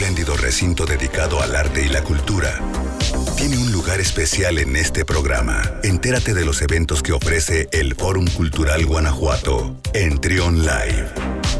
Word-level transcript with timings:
espléndido 0.00 0.34
recinto 0.34 0.86
dedicado 0.86 1.42
al 1.42 1.54
arte 1.54 1.84
y 1.84 1.90
la 1.90 2.02
cultura, 2.02 2.58
tiene 3.36 3.58
un 3.58 3.70
lugar 3.70 4.00
especial 4.00 4.56
en 4.58 4.74
este 4.74 5.04
programa. 5.04 5.60
Entérate 5.82 6.32
de 6.32 6.42
los 6.46 6.62
eventos 6.62 7.02
que 7.02 7.12
ofrece 7.12 7.68
el 7.70 7.94
Fórum 7.94 8.26
Cultural 8.28 8.86
Guanajuato 8.86 9.78
en 9.92 10.18
Trion 10.18 10.60
Live. 10.60 11.59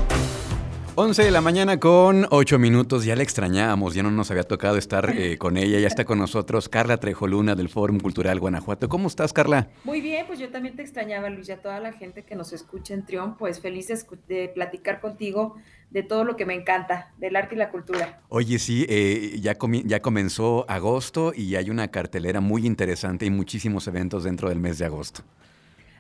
11 0.97 1.23
de 1.23 1.31
la 1.31 1.41
mañana 1.41 1.79
con 1.79 2.27
8 2.31 2.59
minutos, 2.59 3.05
ya 3.05 3.15
la 3.15 3.23
extrañábamos, 3.23 3.95
ya 3.95 4.03
no 4.03 4.11
nos 4.11 4.31
había 4.31 4.43
tocado 4.43 4.77
estar 4.77 5.11
eh, 5.17 5.38
con 5.38 5.56
ella, 5.56 5.79
ya 5.79 5.87
está 5.87 6.05
con 6.05 6.19
nosotros 6.19 6.69
Carla 6.69 6.99
Trejoluna 6.99 7.55
del 7.55 7.69
Fórum 7.69 8.01
Cultural 8.01 8.41
Guanajuato. 8.41 8.88
¿Cómo 8.88 9.06
estás, 9.06 9.33
Carla? 9.33 9.69
Muy 9.85 10.01
bien, 10.01 10.27
pues 10.27 10.38
yo 10.41 10.51
también 10.51 10.74
te 10.74 10.83
extrañaba, 10.83 11.31
Luis, 11.31 11.49
y 11.49 11.53
a 11.53 11.63
toda 11.63 11.79
la 11.79 11.92
gente 11.92 12.24
que 12.24 12.35
nos 12.35 12.53
escucha 12.53 12.92
en 12.92 13.06
Trión, 13.06 13.37
pues 13.37 13.61
feliz 13.61 13.88
de, 14.27 14.49
platicar 14.49 15.01
contigo 15.01 15.55
de 15.91 16.02
todo 16.02 16.24
lo 16.24 16.37
que 16.37 16.45
me 16.45 16.55
encanta, 16.55 17.12
del 17.19 17.37
arte 17.37 17.55
y 17.55 17.59
la 17.59 17.70
cultura. 17.70 18.20
Oye, 18.29 18.59
sí, 18.59 18.84
eh, 18.88 19.38
ya, 19.41 19.57
ya 19.84 20.02
comenzó 20.02 20.69
agosto 20.69 21.33
y 21.34 21.55
hay 21.55 21.70
una 21.70 21.88
cartelera 21.88 22.41
muy 22.41 22.66
interesante 22.66 23.27
y 23.27 23.30
muchísimos 23.30 23.86
eventos 23.86 24.25
dentro 24.25 24.48
del 24.48 24.59
mes 24.59 24.78
de 24.78 24.86
agosto. 24.86 25.22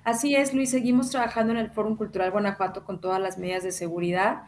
Así 0.04 0.34
es, 0.34 0.54
Luis, 0.54 0.70
seguimos 0.70 1.10
trabajando 1.10 1.52
en 1.52 1.58
el 1.58 1.70
Fórum 1.70 1.96
Cultural 1.96 2.30
Guanajuato 2.30 2.84
con 2.84 3.00
todas 3.00 3.20
las 3.20 3.38
medidas 3.38 3.62
de 3.62 3.70
seguridad. 3.72 4.42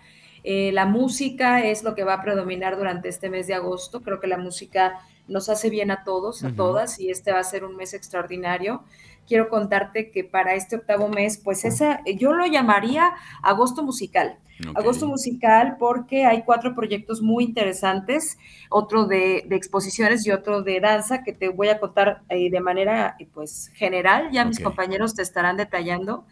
Eh, 0.44 0.70
la 0.72 0.86
música 0.86 1.64
es 1.64 1.82
lo 1.82 1.94
que 1.94 2.04
va 2.04 2.14
a 2.14 2.22
predominar 2.22 2.76
durante 2.76 3.08
este 3.08 3.30
mes 3.30 3.46
de 3.46 3.54
agosto. 3.54 4.00
Creo 4.00 4.20
que 4.20 4.26
la 4.26 4.38
música 4.38 4.98
nos 5.28 5.48
hace 5.48 5.70
bien 5.70 5.90
a 5.90 6.04
todos, 6.04 6.44
a 6.44 6.54
todas, 6.54 6.98
y 6.98 7.10
este 7.10 7.32
va 7.32 7.38
a 7.38 7.44
ser 7.44 7.64
un 7.64 7.76
mes 7.76 7.94
extraordinario. 7.94 8.84
Quiero 9.26 9.48
contarte 9.48 10.10
que 10.10 10.24
para 10.24 10.54
este 10.54 10.76
octavo 10.76 11.08
mes, 11.08 11.38
pues 11.38 11.64
esa, 11.64 12.02
yo 12.16 12.32
lo 12.32 12.46
llamaría 12.46 13.12
agosto 13.42 13.82
musical. 13.82 14.38
Agosto 14.74 15.06
musical 15.06 15.76
porque 15.78 16.24
hay 16.24 16.42
cuatro 16.42 16.74
proyectos 16.74 17.20
muy 17.20 17.44
interesantes, 17.44 18.38
otro 18.70 19.06
de, 19.06 19.38
exposiciones 19.50 20.26
y 20.26 20.30
otro 20.30 20.62
de 20.62 20.80
danza 20.80 21.22
que 21.24 21.32
te 21.32 21.48
voy 21.48 21.68
a 21.68 21.80
contar 21.80 22.22
eh, 22.28 22.50
de 22.50 22.60
manera 22.60 23.16
pues 23.34 23.70
general, 23.74 24.30
ya 24.32 24.44
mis 24.44 24.60
compañeros 24.60 25.14
te 25.14 25.22
estarán 25.22 25.56
detallando. 25.56 26.24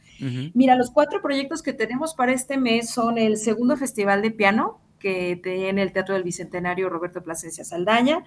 Mira, 0.52 0.74
los 0.74 0.90
cuatro 0.90 1.22
proyectos 1.22 1.62
que 1.62 1.72
tenemos 1.72 2.14
para 2.14 2.32
este 2.32 2.58
mes 2.58 2.90
son 2.90 3.16
el 3.16 3.38
segundo 3.38 3.76
Festival 3.78 4.20
de 4.20 4.30
Piano, 4.30 4.78
que 4.98 5.40
tiene 5.42 5.82
el 5.82 5.92
Teatro 5.92 6.14
del 6.14 6.24
Bicentenario 6.24 6.90
Roberto 6.90 7.22
Plasencia 7.22 7.64
Saldaña, 7.64 8.24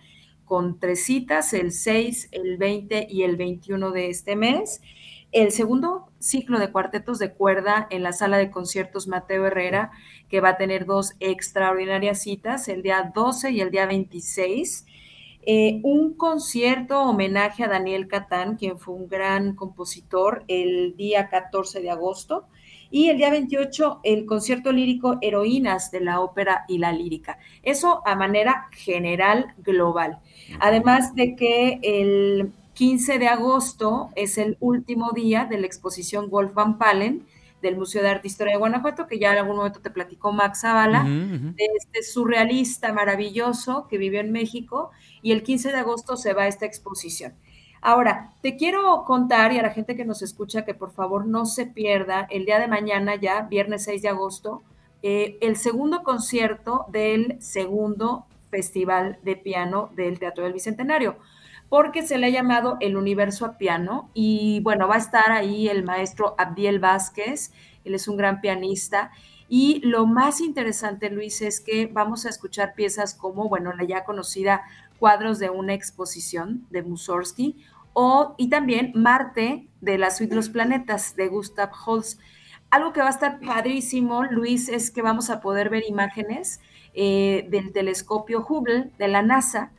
con 0.53 0.77
tres 0.77 1.05
citas, 1.05 1.51
el 1.55 1.71
6, 1.71 2.29
el 2.31 2.57
20 2.57 3.07
y 3.09 3.23
el 3.23 3.37
21 3.37 3.89
de 3.89 4.11
este 4.11 4.35
mes. 4.35 4.83
El 5.31 5.51
segundo 5.51 6.11
ciclo 6.19 6.59
de 6.59 6.71
cuartetos 6.71 7.17
de 7.17 7.33
cuerda 7.33 7.87
en 7.89 8.03
la 8.03 8.13
sala 8.13 8.37
de 8.37 8.51
conciertos 8.51 9.07
Mateo 9.07 9.47
Herrera, 9.47 9.89
que 10.29 10.41
va 10.41 10.49
a 10.49 10.57
tener 10.57 10.85
dos 10.85 11.15
extraordinarias 11.19 12.21
citas, 12.21 12.67
el 12.67 12.83
día 12.83 13.11
12 13.15 13.49
y 13.49 13.61
el 13.61 13.71
día 13.71 13.87
26. 13.87 14.85
Eh, 15.41 15.79
un 15.81 16.13
concierto 16.13 17.01
homenaje 17.01 17.63
a 17.63 17.67
Daniel 17.67 18.07
Catán, 18.07 18.55
quien 18.55 18.77
fue 18.77 18.93
un 18.93 19.07
gran 19.07 19.55
compositor, 19.55 20.43
el 20.47 20.95
día 20.95 21.29
14 21.29 21.81
de 21.81 21.89
agosto. 21.89 22.45
Y 22.95 23.09
el 23.09 23.17
día 23.17 23.31
28, 23.31 24.01
el 24.03 24.27
concierto 24.27 24.71
lírico 24.71 25.17
Heroínas 25.19 25.89
de 25.89 25.99
la 25.99 26.19
ópera 26.19 26.63
y 26.67 26.77
la 26.77 26.91
lírica. 26.91 27.39
Eso 27.63 28.03
a 28.05 28.15
manera 28.15 28.67
general, 28.71 29.55
global. 29.57 30.19
Además 30.59 31.15
de 31.15 31.35
que 31.35 31.79
el 31.81 32.51
15 32.75 33.17
de 33.17 33.27
agosto 33.29 34.11
es 34.15 34.37
el 34.37 34.57
último 34.59 35.11
día 35.11 35.45
de 35.45 35.57
la 35.57 35.65
exposición 35.65 36.29
Wolf 36.29 36.53
Van 36.53 36.77
Palen 36.77 37.25
del 37.63 37.77
Museo 37.77 38.03
de 38.03 38.09
Arte 38.09 38.27
e 38.27 38.29
Historia 38.29 38.53
de 38.53 38.59
Guanajuato, 38.59 39.07
que 39.07 39.17
ya 39.17 39.31
en 39.31 39.39
algún 39.39 39.55
momento 39.55 39.79
te 39.79 39.89
platicó 39.89 40.31
Max 40.31 40.61
Zavala, 40.61 41.03
de 41.03 41.65
este 41.75 42.03
surrealista 42.03 42.93
maravilloso 42.93 43.87
que 43.89 43.97
vivió 43.97 44.19
en 44.19 44.31
México, 44.31 44.91
y 45.23 45.31
el 45.31 45.41
15 45.41 45.71
de 45.71 45.77
agosto 45.77 46.15
se 46.15 46.33
va 46.33 46.43
a 46.43 46.47
esta 46.47 46.67
exposición. 46.67 47.33
Ahora, 47.85 48.31
te 48.39 48.55
quiero 48.55 49.03
contar 49.03 49.51
y 49.51 49.59
a 49.59 49.61
la 49.61 49.71
gente 49.71 49.97
que 49.97 50.05
nos 50.05 50.21
escucha 50.21 50.63
que 50.63 50.73
por 50.73 50.91
favor 50.91 51.27
no 51.27 51.45
se 51.45 51.65
pierda 51.65 52.25
el 52.29 52.45
día 52.45 52.57
de 52.57 52.69
mañana 52.69 53.15
ya, 53.15 53.41
viernes 53.41 53.83
6 53.83 54.01
de 54.03 54.07
agosto, 54.07 54.63
eh, 55.01 55.37
el 55.41 55.57
segundo 55.57 56.01
concierto 56.01 56.85
del 56.87 57.35
segundo 57.41 58.25
Festival 58.49 59.19
de 59.23 59.35
Piano 59.35 59.89
del 59.97 60.17
Teatro 60.17 60.45
del 60.45 60.53
Bicentenario 60.53 61.17
porque 61.67 62.03
se 62.03 62.17
le 62.17 62.27
ha 62.27 62.29
llamado 62.29 62.77
el 62.79 62.95
universo 62.95 63.45
a 63.45 63.57
piano 63.57 64.09
y 64.13 64.61
bueno, 64.61 64.87
va 64.87 64.95
a 64.95 64.99
estar 64.99 65.31
ahí 65.31 65.67
el 65.67 65.83
maestro 65.83 66.35
Abdiel 66.37 66.79
Vázquez, 66.79 67.51
él 67.83 67.95
es 67.95 68.07
un 68.07 68.15
gran 68.15 68.39
pianista 68.39 69.11
y 69.49 69.81
lo 69.83 70.05
más 70.05 70.41
interesante, 70.41 71.09
Luis, 71.09 71.41
es 71.41 71.59
que 71.59 71.87
vamos 71.87 72.25
a 72.25 72.29
escuchar 72.29 72.73
piezas 72.75 73.13
como, 73.13 73.49
bueno, 73.49 73.73
la 73.73 73.83
ya 73.83 74.03
conocida 74.03 74.63
cuadros 74.99 75.39
de 75.39 75.49
una 75.49 75.73
exposición 75.73 76.65
de 76.69 76.81
Mussorgsky 76.81 77.57
o 77.93 78.35
y 78.37 78.49
también 78.49 78.91
Marte 78.95 79.67
de 79.81 79.97
la 79.97 80.11
suite 80.11 80.35
Los 80.35 80.49
Planetas 80.49 81.15
de 81.15 81.27
Gustav 81.27 81.71
Holst. 81.85 82.19
Algo 82.69 82.93
que 82.93 83.01
va 83.01 83.07
a 83.07 83.11
estar 83.11 83.39
padrísimo, 83.39 84.23
Luis, 84.23 84.69
es 84.69 84.89
que 84.89 85.01
vamos 85.01 85.29
a 85.29 85.41
poder 85.41 85.69
ver 85.69 85.83
imágenes 85.87 86.59
eh, 86.95 87.45
del 87.49 87.71
telescopio 87.71 88.45
Hubble 88.47 88.91
de 88.97 89.07
la 89.07 89.21
NASA, 89.21 89.71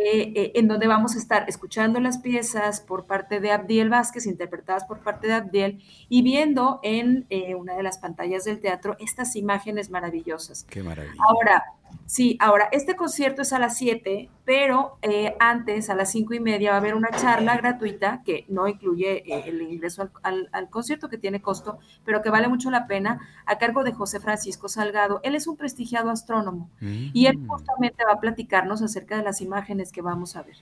eh, 0.00 0.32
eh, 0.34 0.52
en 0.54 0.68
donde 0.68 0.86
vamos 0.86 1.16
a 1.16 1.18
estar 1.18 1.44
escuchando 1.48 1.98
las 1.98 2.18
piezas 2.18 2.80
por 2.80 3.06
parte 3.06 3.40
de 3.40 3.50
Abdiel 3.50 3.90
Vázquez, 3.90 4.26
interpretadas 4.26 4.84
por 4.84 5.00
parte 5.00 5.26
de 5.26 5.34
Abdiel, 5.34 5.82
y 6.08 6.22
viendo 6.22 6.78
en 6.84 7.26
eh, 7.30 7.54
una 7.56 7.74
de 7.74 7.82
las 7.82 7.98
pantallas 7.98 8.44
del 8.44 8.60
teatro 8.60 8.96
estas 9.00 9.34
imágenes 9.34 9.90
maravillosas. 9.90 10.64
Qué 10.64 10.82
maravilla. 10.82 11.14
Ahora, 11.28 11.64
Sí, 12.06 12.38
ahora, 12.40 12.68
este 12.72 12.96
concierto 12.96 13.42
es 13.42 13.52
a 13.52 13.58
las 13.58 13.76
7, 13.76 14.30
pero 14.46 14.96
eh, 15.02 15.36
antes, 15.40 15.90
a 15.90 15.94
las 15.94 16.10
cinco 16.10 16.32
y 16.32 16.40
media, 16.40 16.70
va 16.70 16.76
a 16.76 16.80
haber 16.80 16.94
una 16.94 17.10
charla 17.10 17.54
gratuita 17.58 18.22
que 18.24 18.46
no 18.48 18.66
incluye 18.66 19.30
eh, 19.30 19.44
el 19.44 19.60
ingreso 19.60 20.08
al, 20.22 20.70
concierto, 20.70 21.10
que 21.10 21.18
tiene 21.18 21.42
costo, 21.42 21.78
pero 22.06 22.22
que 22.22 22.30
vale 22.30 22.48
mucho 22.48 22.70
la 22.70 22.86
pena, 22.86 23.20
a 23.44 23.58
cargo 23.58 23.84
de 23.84 23.92
José 23.92 24.20
Francisco 24.20 24.68
Salgado. 24.68 25.20
Él 25.22 25.34
es 25.34 25.46
un 25.46 25.58
prestigiado 25.58 26.08
astrónomo 26.08 26.70
y 26.80 27.26
él 27.26 27.36
mm. 27.36 27.46
justamente 27.46 28.02
va 28.06 28.14
a 28.14 28.20
platicarnos 28.20 28.80
acerca 28.80 29.18
de 29.18 29.22
las 29.22 29.42
imágenes 29.42 29.92
que 29.92 30.00
vamos 30.00 30.34
a 30.34 30.42
ver. 30.42 30.56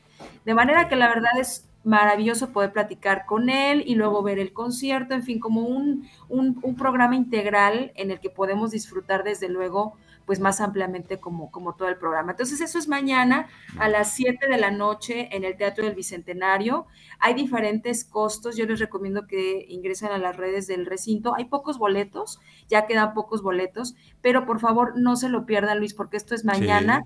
De 0.44 0.52
manera 0.52 0.88
que 0.88 0.96
la 0.96 1.06
verdad 1.06 1.38
es 1.38 1.68
maravilloso 1.84 2.50
poder 2.50 2.72
platicar 2.72 3.24
con 3.24 3.48
él 3.50 3.84
y 3.86 3.94
luego 3.94 4.20
ver 4.24 4.40
el 4.40 4.52
concierto, 4.52 5.14
en 5.14 5.22
fin, 5.22 5.38
como 5.38 5.60
un, 5.60 6.08
un, 6.28 6.58
un 6.60 6.74
programa 6.74 7.14
integral 7.14 7.92
en 7.94 8.10
el 8.10 8.18
que 8.18 8.30
podemos 8.30 8.72
disfrutar 8.72 9.22
desde 9.22 9.48
luego 9.48 9.94
pues 10.26 10.40
más 10.40 10.60
ampliamente 10.60 11.18
como, 11.18 11.50
como 11.50 11.76
todo 11.76 11.88
el 11.88 11.96
programa. 11.96 12.32
Entonces 12.32 12.60
eso 12.60 12.78
es 12.78 12.88
mañana 12.88 13.48
a 13.78 13.88
las 13.88 14.12
7 14.12 14.48
de 14.48 14.58
la 14.58 14.72
noche 14.72 15.28
en 15.34 15.44
el 15.44 15.56
Teatro 15.56 15.84
del 15.84 15.94
Bicentenario. 15.94 16.86
Hay 17.20 17.34
diferentes 17.34 18.04
costos, 18.04 18.56
yo 18.56 18.66
les 18.66 18.80
recomiendo 18.80 19.26
que 19.26 19.64
ingresen 19.68 20.10
a 20.10 20.18
las 20.18 20.36
redes 20.36 20.66
del 20.66 20.84
recinto. 20.84 21.34
Hay 21.36 21.44
pocos 21.44 21.78
boletos, 21.78 22.40
ya 22.68 22.86
quedan 22.86 23.14
pocos 23.14 23.40
boletos, 23.40 23.94
pero 24.20 24.44
por 24.44 24.58
favor 24.58 24.94
no 24.96 25.14
se 25.16 25.28
lo 25.28 25.46
pierdan, 25.46 25.78
Luis, 25.78 25.94
porque 25.94 26.16
esto 26.16 26.34
es 26.34 26.44
mañana. 26.44 27.04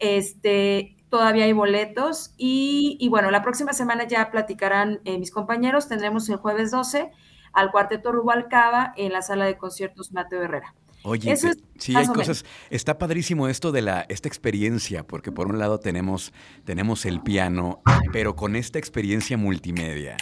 Este, 0.00 0.96
todavía 1.08 1.44
hay 1.44 1.52
boletos 1.52 2.34
y, 2.36 3.06
bueno, 3.08 3.30
la 3.30 3.42
próxima 3.42 3.72
semana 3.72 4.04
ya 4.04 4.30
platicarán 4.30 5.00
eh, 5.04 5.18
mis 5.18 5.30
compañeros. 5.30 5.88
Tendremos 5.88 6.28
el 6.28 6.36
jueves 6.36 6.72
12 6.72 7.12
al 7.52 7.70
Cuarteto 7.70 8.12
Rubalcaba 8.12 8.92
en 8.96 9.12
la 9.12 9.22
sala 9.22 9.46
de 9.46 9.56
conciertos 9.56 10.12
Mateo 10.12 10.42
Herrera. 10.42 10.74
Oye, 11.06 11.36
sí, 11.78 11.94
hay 11.94 12.06
cosas. 12.08 12.44
Está 12.68 12.98
padrísimo 12.98 13.46
esto 13.46 13.70
de 13.70 13.80
la 13.80 14.04
esta 14.08 14.26
experiencia, 14.26 15.06
porque 15.06 15.30
por 15.30 15.46
un 15.46 15.58
lado 15.58 15.78
tenemos, 15.78 16.32
tenemos 16.64 17.06
el 17.06 17.20
piano, 17.20 17.80
pero 18.12 18.34
con 18.34 18.56
esta 18.56 18.80
experiencia 18.80 19.36
multimedia 19.36 20.16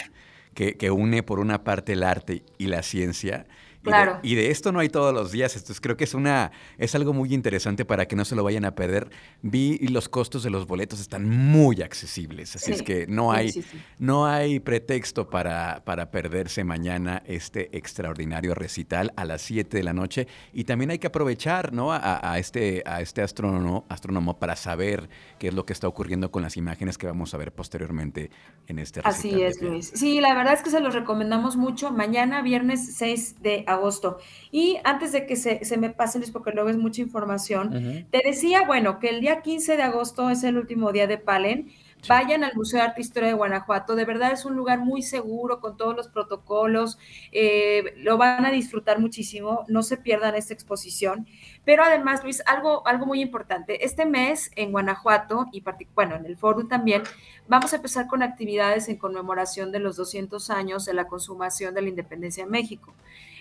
que, 0.53 0.77
que 0.77 0.91
une 0.91 1.23
por 1.23 1.39
una 1.39 1.63
parte 1.63 1.93
el 1.93 2.03
arte 2.03 2.43
y 2.59 2.67
la 2.67 2.83
ciencia 2.83 3.47
Claro. 3.85 4.19
Y 4.23 4.35
de, 4.35 4.51
esto 4.51 4.71
no 4.71 4.79
hay 4.79 4.89
todos 4.89 5.13
los 5.13 5.31
días. 5.31 5.55
Entonces 5.55 5.79
creo 5.81 5.97
que 5.97 6.03
es 6.03 6.13
una 6.13 6.51
es 6.77 6.95
algo 6.95 7.13
muy 7.13 7.33
interesante 7.33 7.85
para 7.85 8.07
que 8.07 8.15
no 8.15 8.25
se 8.25 8.35
lo 8.35 8.43
vayan 8.43 8.65
a 8.65 8.75
perder. 8.75 9.09
Vi 9.41 9.77
y 9.79 9.87
los 9.89 10.09
costos 10.09 10.43
de 10.43 10.49
los 10.49 10.67
boletos 10.67 10.99
están 10.99 11.27
muy 11.29 11.81
accesibles, 11.81 12.55
así 12.55 12.71
es 12.71 12.81
que 12.81 13.07
no 13.07 13.31
hay 13.31 13.63
no 13.99 14.25
hay 14.25 14.59
pretexto 14.59 15.29
para, 15.29 15.83
para 15.85 16.11
perderse 16.11 16.63
mañana 16.63 17.23
este 17.25 17.75
extraordinario 17.77 18.55
recital 18.55 19.13
a 19.15 19.25
las 19.25 19.41
7 19.41 19.77
de 19.77 19.83
la 19.83 19.93
noche 19.93 20.27
y 20.53 20.63
también 20.63 20.91
hay 20.91 20.99
que 20.99 21.07
aprovechar, 21.07 21.73
¿no? 21.73 21.91
a, 21.91 22.37
este 22.39 22.83
a 22.85 23.01
este 23.01 23.21
astrónomo, 23.21 23.85
astrónomo 23.89 24.39
para 24.39 24.55
saber 24.55 25.09
qué 25.39 25.49
es 25.49 25.53
lo 25.53 25.65
que 25.65 25.73
está 25.73 25.87
ocurriendo 25.87 26.31
con 26.31 26.41
las 26.41 26.57
imágenes 26.57 26.97
que 26.97 27.07
vamos 27.07 27.33
a 27.33 27.37
ver 27.37 27.51
posteriormente 27.51 28.31
en 28.67 28.79
este 28.79 29.01
recital. 29.01 29.33
Así 29.33 29.43
es, 29.43 29.61
Luis. 29.61 29.91
Sí, 29.93 30.19
la 30.21 30.33
verdad 30.33 30.53
es 30.53 30.61
que 30.61 30.69
se 30.69 30.79
los 30.79 30.93
recomendamos 30.93 31.55
mucho. 31.55 31.91
Mañana 31.91 32.41
viernes 32.41 32.95
6 32.95 33.41
de 33.41 33.63
agosto 33.67 33.74
agosto. 33.75 34.17
Y 34.51 34.77
antes 34.83 35.11
de 35.11 35.25
que 35.25 35.35
se, 35.35 35.63
se 35.63 35.77
me 35.77 35.89
pase, 35.89 36.19
Luis, 36.19 36.31
porque 36.31 36.51
luego 36.51 36.69
es 36.69 36.77
mucha 36.77 37.01
información, 37.01 38.07
te 38.09 38.21
decía, 38.23 38.65
bueno, 38.65 38.99
que 38.99 39.09
el 39.09 39.21
día 39.21 39.41
15 39.41 39.77
de 39.77 39.83
agosto 39.83 40.29
es 40.29 40.43
el 40.43 40.57
último 40.57 40.91
día 40.91 41.07
de 41.07 41.17
Palen, 41.17 41.71
Vayan 42.07 42.43
al 42.43 42.55
Museo 42.55 42.79
de 42.79 42.85
Arte 42.85 43.01
e 43.01 43.03
Historia 43.03 43.29
de 43.29 43.33
Guanajuato, 43.33 43.95
de 43.95 44.05
verdad 44.05 44.31
es 44.31 44.45
un 44.45 44.55
lugar 44.55 44.79
muy 44.79 45.01
seguro 45.01 45.59
con 45.59 45.75
todos 45.75 45.95
los 45.95 46.07
protocolos, 46.07 46.99
eh, 47.31 47.95
lo 47.97 48.17
van 48.17 48.45
a 48.45 48.51
disfrutar 48.51 48.99
muchísimo, 48.99 49.65
no 49.69 49.81
se 49.81 49.97
pierdan 49.97 50.35
esta 50.35 50.53
exposición. 50.53 51.27
Pero 51.63 51.83
además, 51.83 52.23
Luis, 52.23 52.43
algo, 52.45 52.85
algo 52.87 53.07
muy 53.07 53.21
importante, 53.21 53.85
este 53.85 54.05
mes 54.05 54.51
en 54.55 54.71
Guanajuato 54.71 55.47
y 55.51 55.63
bueno, 55.95 56.15
en 56.15 56.25
el 56.25 56.37
foro 56.37 56.67
también, 56.67 57.01
vamos 57.47 57.73
a 57.73 57.77
empezar 57.77 58.07
con 58.07 58.21
actividades 58.21 58.87
en 58.87 58.97
conmemoración 58.97 59.71
de 59.71 59.79
los 59.79 59.97
200 59.97 60.51
años 60.51 60.85
de 60.85 60.93
la 60.93 61.07
consumación 61.07 61.73
de 61.73 61.81
la 61.81 61.89
independencia 61.89 62.43
en 62.43 62.51
México. 62.51 62.93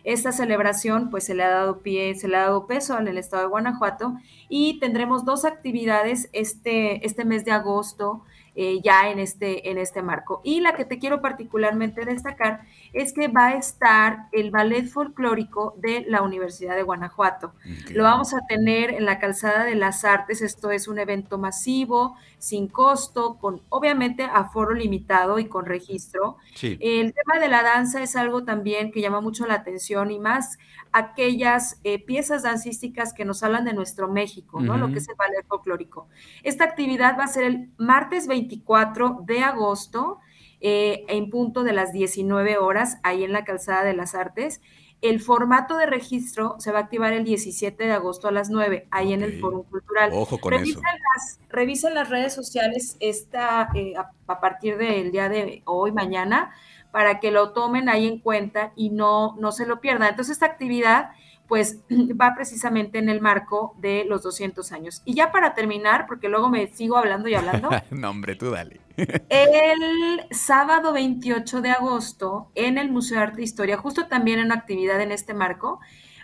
Esta 0.04 0.32
celebración 0.32 1.10
pues 1.10 1.24
se 1.24 1.34
le 1.34 1.42
ha 1.42 1.50
dado 1.50 1.82
pie, 1.82 2.14
se 2.14 2.28
le 2.28 2.36
ha 2.36 2.42
dado 2.42 2.66
peso 2.66 2.98
en 2.98 3.08
el 3.08 3.18
estado 3.18 3.42
de 3.42 3.48
Guanajuato 3.48 4.14
y 4.48 4.78
tendremos 4.78 5.24
dos 5.24 5.44
actividades 5.44 6.28
este, 6.32 7.04
este 7.06 7.24
mes 7.24 7.44
de 7.44 7.52
agosto 7.52 8.22
eh, 8.56 8.80
ya 8.82 9.10
en 9.10 9.18
este, 9.18 9.70
en 9.70 9.78
este 9.78 10.02
marco. 10.02 10.40
Y 10.44 10.60
la 10.60 10.74
que 10.74 10.84
te 10.84 10.98
quiero 10.98 11.20
particularmente 11.20 12.04
destacar 12.04 12.62
es 12.92 13.12
que 13.12 13.28
va 13.28 13.48
a 13.48 13.54
estar 13.54 14.28
el 14.30 14.50
ballet 14.52 14.86
folclórico 14.86 15.74
de 15.78 16.04
la 16.06 16.22
Universidad 16.22 16.76
de 16.76 16.82
Guanajuato. 16.82 17.52
Lo 17.90 18.04
vamos 18.04 18.32
a 18.32 18.46
tener 18.48 18.90
en 18.90 19.06
la 19.06 19.18
Calzada 19.18 19.64
de 19.64 19.74
las 19.74 20.04
Artes. 20.04 20.40
Esto 20.40 20.70
es 20.70 20.86
un 20.86 20.98
evento 20.98 21.36
masivo, 21.36 22.16
sin 22.38 22.68
costo, 22.68 23.38
con 23.40 23.62
obviamente 23.70 24.22
aforo 24.22 24.74
limitado 24.74 25.38
y 25.38 25.46
con 25.46 25.66
registro. 25.66 26.36
El 26.62 27.12
tema 27.12 27.40
de 27.40 27.48
la 27.48 27.62
danza 27.62 28.02
es 28.02 28.14
algo 28.14 28.44
también 28.44 28.92
que 28.92 29.00
llama 29.00 29.20
mucho 29.20 29.46
la 29.46 29.54
atención 29.54 30.10
y 30.10 30.18
más 30.20 30.58
aquellas 30.94 31.80
eh, 31.82 31.98
piezas 31.98 32.44
dancísticas 32.44 33.12
que 33.12 33.24
nos 33.24 33.42
hablan 33.42 33.64
de 33.64 33.72
nuestro 33.72 34.06
México, 34.06 34.60
¿no? 34.60 34.76
Lo 34.76 34.92
que 34.92 34.98
es 34.98 35.08
el 35.08 35.16
ballet 35.16 35.44
folclórico. 35.48 36.08
Esta 36.44 36.62
actividad 36.62 37.18
va 37.18 37.24
a 37.24 37.28
ser 37.28 37.42
el 37.44 37.72
martes 37.78 38.28
24 38.28 39.24
de 39.26 39.40
agosto 39.40 40.20
eh, 40.60 41.04
en 41.08 41.30
punto 41.30 41.64
de 41.64 41.72
las 41.72 41.92
19 41.92 42.58
horas, 42.58 43.00
ahí 43.02 43.24
en 43.24 43.32
la 43.32 43.44
Calzada 43.44 43.82
de 43.82 43.94
las 43.94 44.14
Artes. 44.14 44.60
El 45.02 45.20
formato 45.20 45.76
de 45.76 45.86
registro 45.86 46.54
se 46.60 46.70
va 46.70 46.78
a 46.78 46.82
activar 46.82 47.12
el 47.12 47.24
17 47.24 47.82
de 47.84 47.92
agosto 47.92 48.28
a 48.28 48.30
las 48.30 48.48
9, 48.48 48.86
ahí 48.92 49.12
en 49.12 49.22
el 49.24 49.40
Foro 49.40 49.64
Cultural. 49.64 50.10
Ojo 50.14 50.38
con 50.38 50.52
revisen 50.52 50.78
eso. 50.78 50.96
Las, 51.16 51.40
revisen 51.50 51.94
las 51.94 52.08
redes 52.08 52.32
sociales 52.32 52.96
esta, 53.00 53.68
eh, 53.74 53.94
a, 53.96 54.40
partir 54.40 54.78
del 54.78 55.10
día 55.10 55.28
de 55.28 55.62
hoy, 55.64 55.90
mañana, 55.90 56.54
para 56.94 57.18
que 57.18 57.32
lo 57.32 57.50
tomen 57.50 57.88
ahí 57.88 58.06
en 58.06 58.20
cuenta 58.20 58.72
y 58.76 58.90
no, 58.90 59.34
no 59.40 59.50
se 59.50 59.66
lo 59.66 59.80
pierdan. 59.80 60.10
Entonces, 60.10 60.34
esta 60.34 60.46
actividad 60.46 61.10
pues 61.48 61.80
va 61.90 62.36
precisamente 62.36 62.98
en 62.98 63.08
el 63.08 63.20
marco 63.20 63.74
de 63.80 64.04
los 64.08 64.22
200 64.22 64.70
años. 64.70 65.02
Y 65.04 65.14
ya 65.14 65.32
para 65.32 65.54
terminar, 65.54 66.06
porque 66.06 66.28
luego 66.28 66.48
me 66.48 66.68
sigo 66.68 66.96
hablando 66.96 67.28
y 67.28 67.34
hablando. 67.34 67.68
no, 67.90 68.10
hombre, 68.10 68.36
tú 68.36 68.52
dale. 68.52 68.80
el 69.28 70.24
sábado 70.30 70.92
28 70.92 71.62
de 71.62 71.70
agosto, 71.70 72.52
en 72.54 72.78
el 72.78 72.92
Museo 72.92 73.16
de 73.18 73.24
Arte 73.24 73.40
e 73.40 73.44
Historia, 73.44 73.76
justo 73.76 74.06
también 74.06 74.38
en 74.38 74.44
una 74.46 74.54
actividad 74.54 75.00
en 75.00 75.10
este 75.10 75.34
marco, 75.34 75.80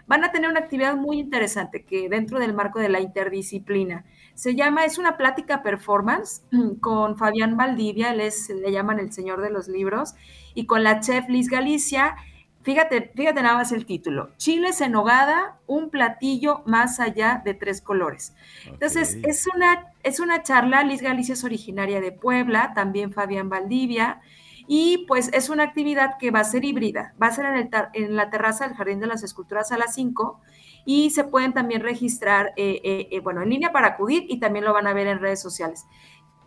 van 0.07 0.23
a 0.23 0.31
tener 0.31 0.49
una 0.49 0.61
actividad 0.61 0.95
muy 0.95 1.19
interesante 1.19 1.85
que 1.85 2.09
dentro 2.09 2.39
del 2.39 2.55
marco 2.55 2.79
de 2.79 2.91
la 2.91 3.01
interdisciplina 3.01 4.05
se 4.41 4.55
llama, 4.55 4.87
es 4.87 4.97
una 4.97 5.19
plática 5.19 5.63
performance 5.63 6.41
con 6.81 7.19
Fabián 7.19 7.59
Valdivia, 7.59 8.13
él 8.13 8.21
es, 8.23 8.49
le 8.49 8.73
llaman 8.73 8.99
el 8.99 9.13
señor 9.13 9.43
de 9.43 9.51
los 9.51 9.69
libros, 9.69 10.15
y 10.55 10.65
con 10.65 10.83
la 10.83 11.01
chef 11.01 11.29
Liz 11.29 11.51
Galicia. 11.51 12.17
Fíjate, 12.63 13.13
fíjate 13.15 13.43
nada 13.43 13.57
más 13.57 13.71
el 13.71 13.85
título. 13.85 14.31
Chiles 14.39 14.81
en 14.81 14.93
nogada, 14.93 15.59
un 15.67 15.91
platillo 15.91 16.63
más 16.65 17.01
allá 17.01 17.43
de 17.45 17.53
tres 17.53 17.83
colores. 17.83 18.35
Entonces, 18.65 19.19
es, 19.25 19.47
una, 19.55 19.93
es 20.03 20.21
una 20.21 20.43
charla, 20.43 20.85
Liz 20.85 21.03
Galicia 21.03 21.35
es 21.35 21.45
originaria 21.45 22.01
de 22.01 22.11
Puebla, 22.11 22.73
también 22.75 23.13
Fabián 23.13 23.51
Valdivia, 23.51 24.23
y 24.67 25.05
pues 25.07 25.29
es 25.35 25.51
una 25.51 25.65
actividad 25.65 26.17
que 26.19 26.31
va 26.31 26.41
a 26.41 26.45
ser 26.45 26.65
híbrida, 26.65 27.13
va 27.23 27.27
a 27.27 27.33
ser 27.33 27.45
en, 27.45 27.57
el, 27.57 27.71
en 27.93 28.17
la 28.17 28.31
terraza 28.31 28.67
del 28.67 28.75
Jardín 28.75 29.01
de 29.01 29.07
las 29.07 29.23
Esculturas 29.23 29.71
a 29.71 29.77
las 29.77 29.95
5 29.95 30.41
y 30.85 31.11
se 31.11 31.25
pueden 31.25 31.53
también 31.53 31.83
registrar, 31.83 32.53
eh, 32.57 32.81
eh, 32.85 33.09
eh, 33.11 33.21
bueno, 33.21 33.43
en 33.43 33.51
línea 33.51 33.73
para 33.73 33.89
acudir 33.89 34.25
y 34.29 34.39
también 34.41 34.65
lo 34.65 34.73
van 34.73 34.87
a 34.87 34.93
ver 34.93 35.07
en 35.07 35.21
redes 35.21 35.41
sociales. 35.41 35.87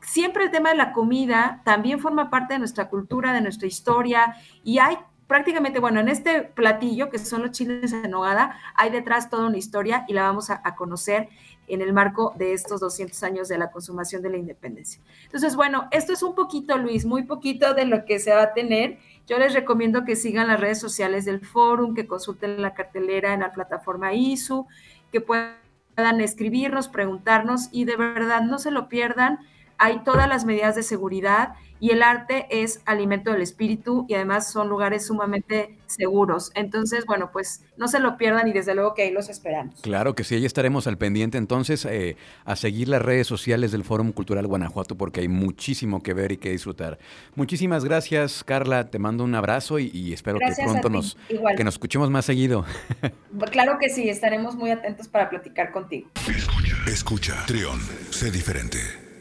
Siempre 0.02 0.46
el 0.46 0.52
tema 0.52 0.70
de 0.70 0.76
la 0.76 0.92
comida 0.92 1.62
también 1.64 2.00
forma 2.00 2.30
parte 2.30 2.54
de 2.54 2.60
nuestra 2.60 2.90
cultura, 2.90 3.34
de 3.34 3.42
nuestra 3.42 3.68
historia 3.68 4.36
y 4.64 4.80
hay 4.80 4.98
prácticamente, 5.28 5.80
bueno, 5.80 6.00
en 6.00 6.10
este 6.10 6.44
platillo 6.44 7.10
que 7.10 7.18
son 7.18 7.42
los 7.42 7.52
chiles 7.52 7.94
en 7.94 8.12
nogada, 8.12 8.60
hay 8.76 8.90
detrás 8.90 9.30
toda 9.30 9.48
una 9.48 9.58
historia 9.58 10.06
y 10.08 10.14
la 10.14 10.24
vamos 10.24 10.50
a, 10.50 10.62
conocer 10.76 11.30
en 11.68 11.82
el 11.82 11.94
marco 11.94 12.34
de 12.38 12.54
estos 12.54 12.82
200 12.82 13.22
años 13.24 13.48
de 13.48 13.58
la 13.58 13.72
consumación 13.72 14.22
de 14.22 14.30
la 14.30 14.38
independencia. 14.38 15.02
Entonces, 15.24 15.56
bueno, 15.56 15.88
esto 15.92 16.14
es 16.14 16.24
un 16.24 16.36
poquito, 16.36 16.78
Luis, 16.78 17.06
muy 17.06 17.24
poquito 17.24 17.74
de 17.74 17.86
lo 17.86 18.06
que 18.06 18.20
se 18.20 18.34
va 18.34 18.44
a 18.44 18.54
tener. 18.54 19.00
Yo 19.28 19.38
les 19.38 19.54
recomiendo 19.54 20.04
que 20.06 20.16
sigan 20.16 20.48
las 20.48 20.60
redes 20.60 20.80
sociales 20.80 21.26
del 21.26 21.46
fórum, 21.46 21.96
que 21.96 22.08
consulten 22.08 22.62
la 22.62 22.74
cartelera 22.74 23.34
en 23.34 23.42
la 23.42 23.52
plataforma 23.52 24.14
ISU, 24.14 24.68
que 25.12 25.22
puedan 25.22 26.22
escribirnos, 26.22 26.88
preguntarnos 26.88 27.70
y 27.72 27.86
de 27.86 27.96
verdad 27.96 28.42
no 28.42 28.60
se 28.60 28.72
lo 28.72 28.90
pierdan 28.90 29.40
hay 29.78 30.04
todas 30.04 30.28
las 30.28 30.46
medidas 30.46 30.76
de 30.76 30.84
seguridad 30.84 31.54
y 31.84 31.90
el 31.90 32.02
arte 32.02 32.46
es 32.50 32.80
alimento 32.86 33.34
del 33.34 33.42
espíritu 33.42 34.06
y 34.08 34.14
además 34.14 34.50
son 34.50 34.70
lugares 34.70 35.06
sumamente 35.06 35.76
seguros. 35.86 36.50
Entonces, 36.56 37.06
bueno, 37.06 37.32
pues 37.34 37.62
no 37.76 37.90
se 37.90 38.00
lo 38.00 38.16
pierdan 38.16 38.48
y 38.48 38.54
desde 38.54 38.74
luego 38.74 38.94
que 38.94 39.02
ahí 39.02 39.12
los 39.12 39.28
esperamos. 39.28 39.82
Claro 39.82 40.16
que 40.16 40.24
sí, 40.24 40.36
ahí 40.36 40.46
estaremos 40.46 40.88
al 40.88 40.98
pendiente 40.98 41.38
entonces 41.38 41.84
eh, 41.84 42.16
a 42.46 42.56
seguir 42.56 42.88
las 42.88 43.02
redes 43.02 43.28
sociales 43.28 43.74
del 43.74 43.84
Fórum 43.84 44.14
Cultural 44.14 44.48
Guanajuato 44.48 44.96
porque 44.96 45.20
hay 45.20 45.28
muchísimo 45.28 46.02
que 46.02 46.14
ver 46.14 46.32
y 46.32 46.38
que 46.38 46.52
disfrutar. 46.52 47.00
Muchísimas 47.36 47.84
gracias, 47.84 48.46
Carla, 48.46 48.90
te 48.90 48.98
mando 48.98 49.26
un 49.26 49.36
abrazo 49.36 49.78
y, 49.78 50.14
espero 50.14 50.40
que 50.40 50.54
pronto 50.64 50.90
nos, 50.90 51.18
que 51.58 51.66
nos 51.66 51.74
escuchemos 51.74 52.10
más 52.10 52.24
seguido. 52.24 52.64
Claro 53.52 53.78
que 53.78 53.90
sí, 53.90 54.08
estaremos 54.08 54.56
muy 54.56 54.72
atentos 54.72 55.10
para 55.10 55.30
platicar 55.30 55.74
contigo. 55.74 56.10
Escucha, 56.30 56.78
escucha, 56.88 57.44
Trión, 57.46 57.80
sé 58.10 58.32
diferente. 58.32 59.13